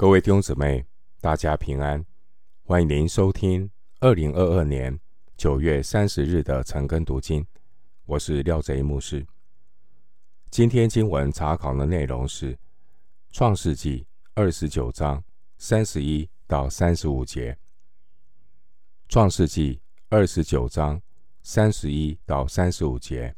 [0.00, 0.82] 各位弟兄姊妹，
[1.20, 2.02] 大家平安！
[2.62, 4.98] 欢迎您收听二零二二年
[5.36, 7.46] 九月三十日的晨更读经。
[8.06, 9.26] 我是廖贼牧师。
[10.50, 12.54] 今天经文查考的内容是
[13.30, 14.00] 《创世纪》
[14.32, 15.22] 二十九章
[15.58, 17.52] 三十一到三十五节，
[19.06, 19.74] 《创世纪》
[20.08, 20.98] 二十九章
[21.42, 23.36] 三十一到三十五节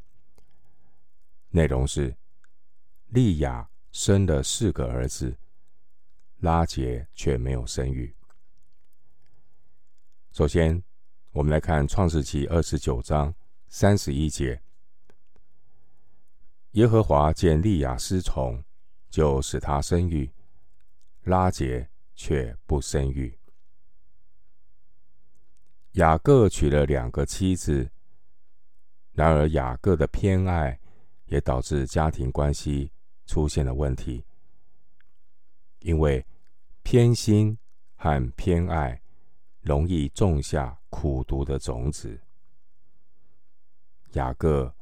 [1.49, 2.15] 内容是
[3.09, 5.35] 利亚生了四个儿子。
[6.43, 8.13] 拉结却没有生育。
[10.33, 10.83] 首先，
[11.31, 13.33] 我们来看《创世纪》二十九章
[13.69, 14.61] 三十一节：
[16.71, 18.61] 耶和华见利亚失宠，
[19.09, 20.33] 就使她生育；
[21.21, 23.39] 拉结却不生育。
[25.93, 27.89] 雅各娶了两个妻子，
[29.13, 30.77] 然而雅各的偏爱
[31.27, 32.91] 也导致家庭关系
[33.25, 34.25] 出现了问题，
[35.79, 36.25] 因为。
[36.83, 37.57] 偏心
[37.95, 39.01] 和偏爱
[39.61, 42.21] 容易种下苦毒的种子。
[44.11, 44.75] 雅各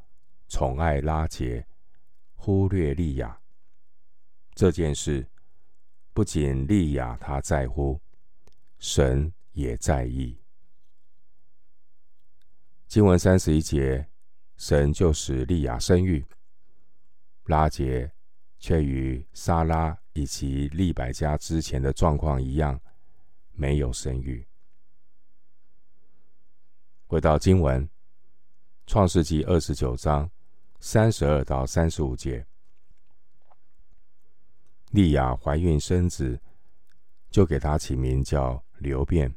[0.49, 1.65] 宠爱拉杰，
[2.35, 3.39] 忽略利亚。
[4.53, 5.25] 这件事
[6.11, 8.01] 不仅利亚他在乎，
[8.79, 10.37] 神也在意。
[12.87, 14.09] 经文三十一节，
[14.57, 16.27] 神就使利亚生育，
[17.45, 18.11] 拉杰
[18.59, 20.00] 却与撒拉。
[20.13, 22.79] 以及利百家之前的状况一样，
[23.53, 24.45] 没有生育。
[27.07, 27.87] 回到经文，
[28.85, 30.29] 《创世纪》二十九章
[30.79, 32.45] 三十二到三十五节，
[34.91, 36.39] 利亚怀孕生子，
[37.29, 39.33] 就给他起名叫流便，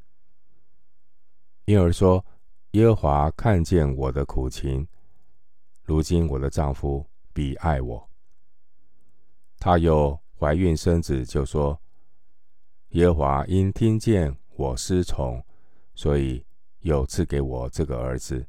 [1.67, 2.25] 因而说
[2.73, 4.89] ：“耶和华看见我的苦情，
[5.85, 8.11] 如今我的丈夫必爱我。”
[9.61, 10.24] 他又。
[10.39, 11.81] 怀孕生子，就说
[12.91, 15.43] ：“耶和华因听见我失宠，
[15.95, 16.45] 所以
[16.81, 18.47] 又赐给我这个儿子。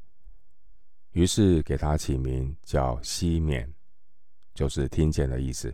[1.12, 3.74] 于是给他起名叫西缅，
[4.54, 5.74] 就是听见的意思。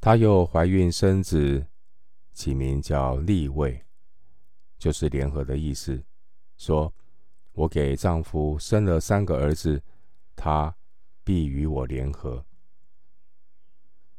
[0.00, 1.64] 他又怀孕生子，
[2.32, 3.82] 起名叫利未，
[4.76, 6.02] 就是联合的意思。
[6.58, 6.92] 说：
[7.52, 9.82] 我给丈夫生了三个儿子，
[10.36, 10.74] 他
[11.24, 12.44] 必与我联合。”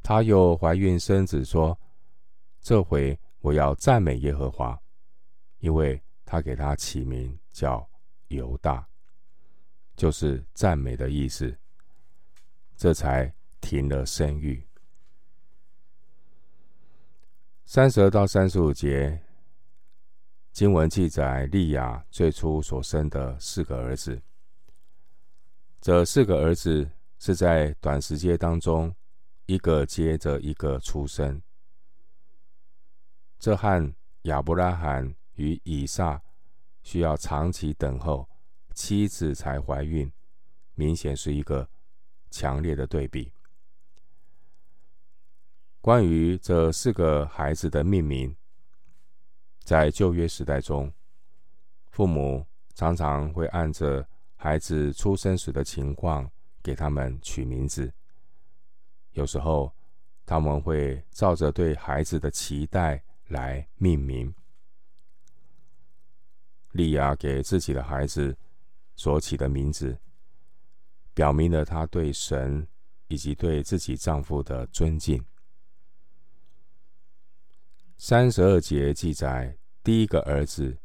[0.03, 1.79] 她又怀孕生子，说
[2.59, 4.79] ：“这回我要赞美耶和华，
[5.59, 7.87] 因为他给他起名叫
[8.29, 8.87] 犹大，
[9.95, 11.55] 就是赞美的意思。”
[12.75, 14.67] 这才停了生育。
[17.63, 19.21] 三十二到三十五节
[20.51, 24.19] 经文记载，利亚最初所生的四个儿子，
[25.79, 26.89] 这四个儿子
[27.19, 28.93] 是在短时间当中。
[29.51, 31.41] 一个接着一个出生，
[33.37, 36.21] 这和亚伯拉罕与以撒
[36.83, 38.29] 需要长期等候
[38.73, 40.09] 妻子才怀孕，
[40.75, 41.69] 明显是一个
[42.29, 43.33] 强烈的对比。
[45.81, 48.33] 关于这四个孩子的命名，
[49.65, 50.89] 在旧约时代中，
[51.89, 54.07] 父母常常会按着
[54.37, 56.31] 孩子出生时的情况
[56.63, 57.93] 给他们取名字。
[59.13, 59.73] 有时候，
[60.25, 64.33] 他们会照着对孩子的期待来命名。
[66.71, 68.37] 利亚给自己的孩子
[68.95, 69.99] 所起的名字，
[71.13, 72.65] 表明了她对神
[73.09, 75.21] 以及对自己丈夫的尊敬。
[77.97, 80.77] 三十二节记载，第一个儿子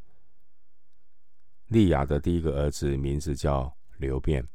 [1.67, 4.45] 利亚的第一个儿子名字叫流便。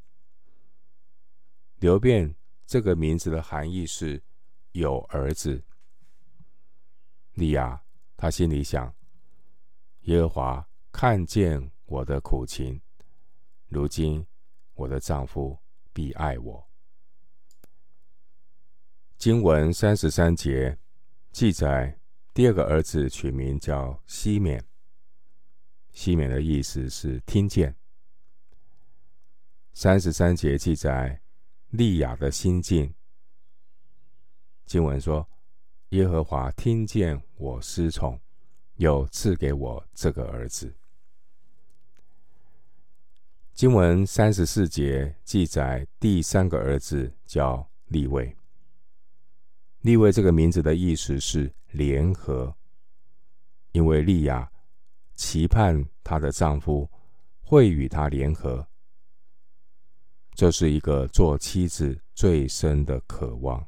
[1.79, 2.35] 流便。
[2.67, 4.23] 这个名字的含义是
[4.73, 5.63] 有儿子。
[7.35, 7.83] 利亚，
[8.17, 8.95] 他心里想：
[10.03, 12.81] 耶和华看见我的苦情，
[13.69, 14.27] 如今
[14.75, 15.59] 我的丈夫
[15.93, 16.69] 必爱我。
[19.17, 20.79] 经文三十三节
[21.31, 21.99] 记载，
[22.35, 24.63] 第二个儿子取名叫西缅。
[25.93, 27.75] 西缅的意思是听见。
[29.73, 31.22] 三十三节记载。
[31.73, 32.93] 利亚的心境，
[34.67, 35.27] 经文说
[35.89, 38.21] ：“耶和华听见我失宠，
[38.77, 40.75] 又赐给我这个儿子。”
[43.55, 48.37] 经文三十四节记载，第三个儿子叫利未。
[49.81, 52.55] 利未这个名字的意思是联合，
[53.71, 54.53] 因为利亚
[55.15, 56.91] 期盼她的丈夫
[57.41, 58.69] 会与她联合。
[60.35, 63.65] 这是一个做妻子最深的渴望。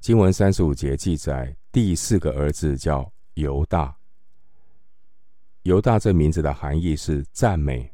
[0.00, 3.96] 经文三十五节记载，第四个儿子叫犹大。
[5.62, 7.92] 犹大这名字的含义是赞美。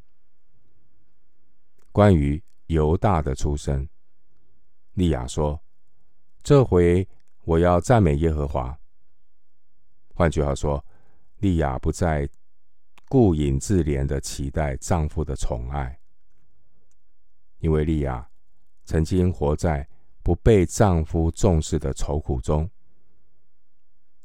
[1.91, 3.89] 关于犹大的出生，
[4.93, 5.59] 利亚说
[6.43, 7.09] ：“这回
[7.45, 8.79] 我要赞美耶和华。”
[10.15, 10.85] 换句话说，
[11.39, 12.29] 利亚不再
[13.09, 15.99] 顾影自怜的期待丈夫的宠爱，
[17.63, 18.29] 因为利亚
[18.85, 19.89] 曾经活在
[20.21, 22.69] 不被丈夫重视的愁苦中。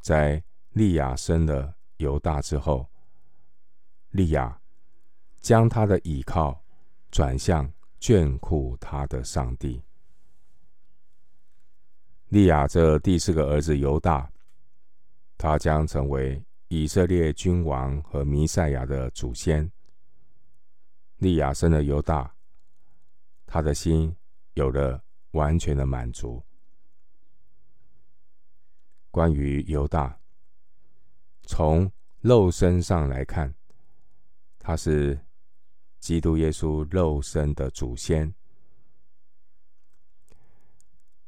[0.02, 2.90] 在利亚生了犹大之后，
[4.10, 4.60] 利亚
[5.40, 6.64] 将她的倚靠
[7.12, 9.84] 转向眷顾她的上帝。
[12.30, 14.32] 利亚这第四个儿子犹大，
[15.38, 19.72] 他将成为以色列君王和弥赛亚的祖先。
[21.18, 22.36] 利亚生了犹大，
[23.48, 24.16] 他的心
[24.54, 26.44] 有了完全的满足。
[29.10, 30.20] 关于犹大，
[31.44, 33.52] 从肉身上来看，
[34.60, 35.20] 他是
[36.00, 38.32] 基督耶稣肉身的祖先。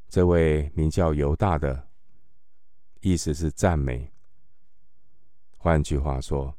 [0.07, 1.87] 这位名叫犹大的，
[2.99, 4.11] 意思是赞美。
[5.57, 6.55] 换句话说，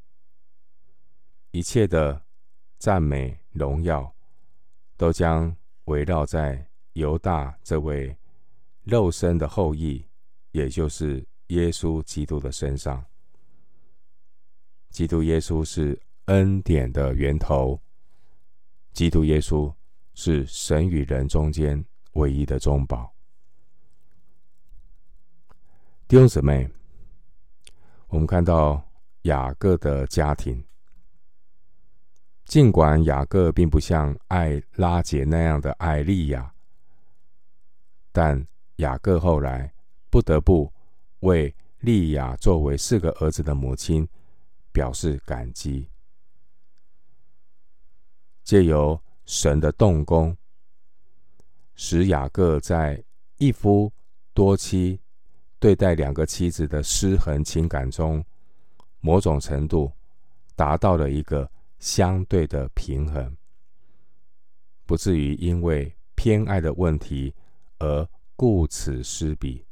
[1.50, 2.24] 一切的
[2.78, 4.14] 赞美荣耀，
[5.00, 5.56] 都将
[5.86, 8.14] 围绕在犹大这位
[8.82, 10.04] 肉身的后裔，
[10.50, 13.02] 也就是耶稣基督的身上。
[14.90, 15.98] 基督耶稣是。
[16.26, 17.80] 恩典的源头，
[18.92, 19.74] 基督耶稣
[20.14, 23.12] 是神与人中间唯一的中保。
[26.06, 26.70] 弟兄姊妹，
[28.06, 28.80] 我们看到
[29.22, 30.64] 雅各的家庭，
[32.50, 36.52] 尽管雅各并不像爱拉杰那样的爱利亚，
[38.10, 38.44] 但
[38.78, 39.72] 雅各后来
[40.10, 40.68] 不得不
[41.20, 44.08] 为利亚作为四个儿子的母亲
[44.72, 45.88] 表示感激。
[48.42, 50.36] 借由神的动工，
[51.76, 53.00] 使雅各在
[53.36, 53.92] 一夫
[54.34, 55.00] 多妻
[55.60, 58.24] 对待两个妻子的失衡情感中，
[58.98, 59.92] 某种程度
[60.56, 61.48] 达到了一个
[61.80, 63.36] 相对的平衡，
[64.86, 67.34] 不至于因为偏爱的问题
[67.78, 69.66] 而顾此失彼。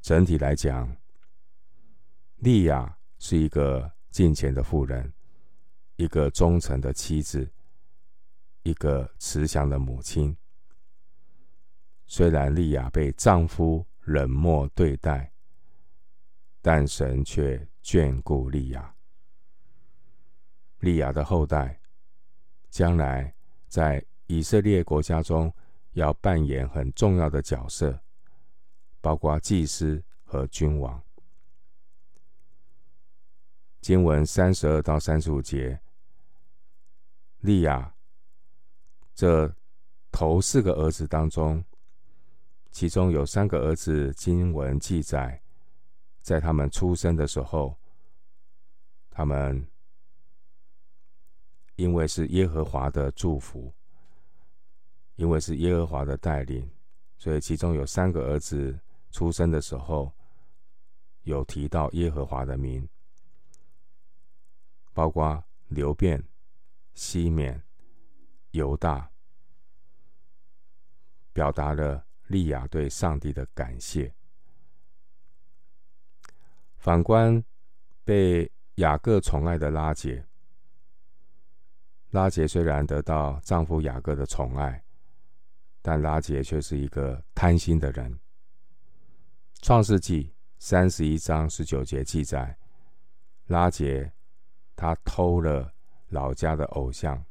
[0.00, 0.96] 整体来讲，
[2.38, 5.12] 利亚是一个敬虔的妇人。
[5.96, 7.48] 一个忠诚的妻子，
[8.64, 10.36] 一个慈祥的母亲。
[12.06, 15.32] 虽然利亚被丈夫冷漠对待，
[16.60, 18.96] 但神却眷顾利亚。
[20.82, 21.78] 利亚的后代
[22.68, 23.32] 将来
[23.68, 25.52] 在以色列国家中
[25.92, 28.00] 要扮演很重要的角色，
[29.00, 31.00] 包括祭司和君王。
[33.80, 35.78] 经文三十二到三十五节，
[37.40, 37.94] 利亚
[39.14, 39.54] 这
[40.10, 41.64] 头四个儿子当中，
[42.72, 45.40] 其中有三个儿子，经文记载，
[46.22, 47.78] 在他们出生的时候，
[49.10, 49.64] 他们
[51.82, 53.74] 因为是耶和华的祝福，
[55.16, 56.70] 因为是耶和华的带领，
[57.18, 58.78] 所以其中有三个儿子
[59.10, 60.12] 出生的时候，
[61.24, 62.88] 有提到耶和华的名。
[64.92, 66.22] 包括流便、
[66.94, 67.60] 西缅、
[68.52, 69.10] 犹大，
[71.32, 74.14] 表达了利亚对上帝的感谢。
[76.78, 77.42] 反观
[78.04, 80.24] 被雅各宠爱的拉结，
[82.12, 84.82] 拉杰虽然得到丈夫雅各的宠爱，
[85.82, 88.18] 但拉杰却是一个贪心的人。
[89.62, 92.56] 创世记三十一章十九节记载，
[93.46, 94.10] 拉杰。
[94.74, 95.72] 他偷了
[96.08, 97.24] 老家的偶像，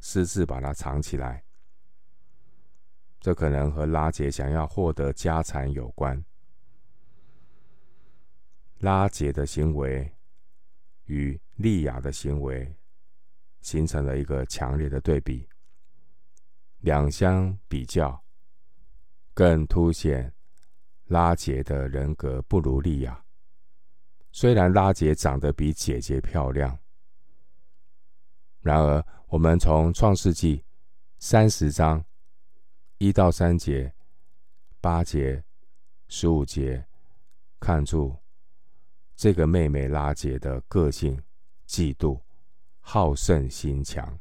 [0.00, 1.44] 私自把它藏起来。
[3.20, 6.24] 这可能和拉杰想要获得家产有关。
[8.78, 10.10] 拉杰的行为
[11.06, 12.74] 与利亚的行为
[13.60, 15.48] 形成了一个强烈的对比，
[16.80, 18.22] 两相比较，
[19.34, 20.32] 更凸显
[21.06, 23.24] 拉杰的人格不如利亚。
[24.30, 26.78] 虽然拉杰长得比姐姐漂亮，
[28.60, 30.64] 然而我们从创世纪
[31.18, 32.04] 三十章
[32.98, 33.92] 一到三节、
[34.80, 35.42] 八节、
[36.08, 36.86] 十五节
[37.58, 38.16] 看出
[39.16, 41.20] 这个妹妹拉杰的个性：
[41.66, 42.20] 嫉妒、
[42.90, 44.18] 好胜心强；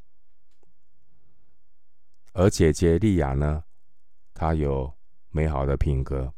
[2.33, 3.63] 而姐姐利亚呢，
[4.33, 4.93] 她有
[5.29, 6.33] 美好的品格，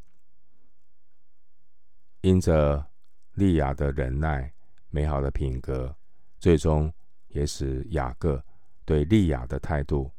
[2.21, 2.85] 因着
[3.33, 4.53] 利亚的忍耐、
[4.91, 5.97] 美好的品格，
[6.37, 6.93] 最终
[7.29, 8.45] 也使雅各
[8.85, 10.11] 对利亚的态度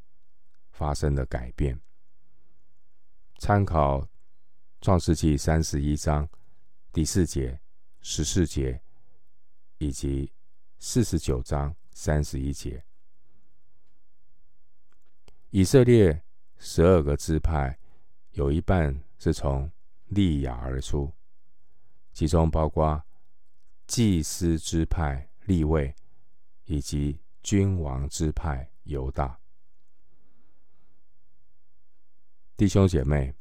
[0.72, 1.80] 发生了改变。
[3.38, 4.04] 参考
[4.80, 6.28] 创世记三十一章
[6.92, 7.60] 第四节、
[8.00, 8.82] 十四节，
[9.78, 10.32] 以及
[10.80, 12.82] 四十九章三十一节，
[15.50, 16.24] 以色列
[16.56, 17.78] 十二个支派
[18.30, 19.70] 有一半是从
[20.06, 21.12] 利亚而出，
[22.14, 23.04] 其中包括
[23.86, 25.94] 祭司支派利未，
[26.64, 29.38] 以及君王支派犹大。
[32.56, 33.34] 弟兄姐妹，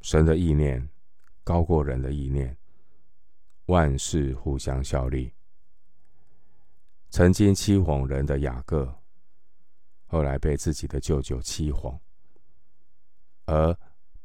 [0.00, 0.88] 神的意念
[1.44, 2.56] 高过人的意念，
[3.66, 5.35] 万事互相效力。
[7.16, 8.94] 曾经欺哄人的雅各，
[10.06, 11.98] 后来被自己的舅舅欺哄；
[13.46, 13.74] 而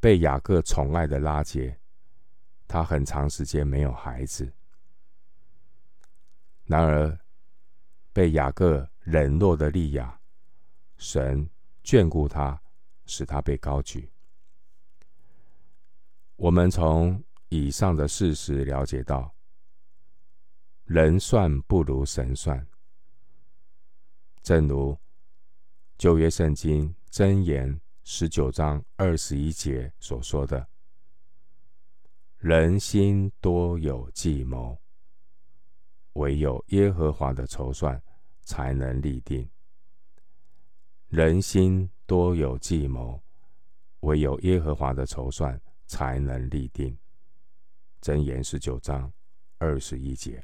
[0.01, 1.79] 被雅各宠爱的拉结，
[2.67, 4.51] 他很长时间没有孩子。
[6.65, 7.17] 然而，
[8.11, 10.19] 被雅各冷落的利亚，
[10.97, 11.49] 神
[11.85, 12.61] 眷顾他。
[13.05, 14.11] 使他被高举。
[16.35, 19.33] 我们从以上的事实了解到，
[20.83, 22.67] 人算不如神算。
[24.41, 24.97] 正如
[25.97, 30.67] 旧约圣经箴言十九章二十一节所说的
[32.37, 34.81] ：“人心多有计谋，
[36.13, 38.01] 唯有耶和华的筹算
[38.43, 39.49] 才能立定。”
[41.09, 41.89] 人心。
[42.11, 43.23] 多有计谋，
[44.01, 46.97] 唯有耶和华的筹算才能立定。
[48.01, 49.09] 箴言十九章
[49.59, 50.43] 二十一节。